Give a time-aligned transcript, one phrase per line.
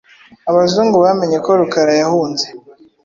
[0.49, 2.45] Abazungu bamenye ko Rukara yahunze